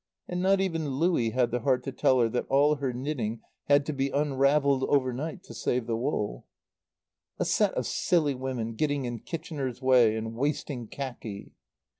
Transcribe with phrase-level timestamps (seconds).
[0.27, 3.85] And not even Louie had the heart to tell her that all her knitting had
[3.85, 6.47] to be unravelled overnight, to save the wool.
[7.37, 11.51] "A set of silly women, getting in Kitchener's way, and wasting khaki!"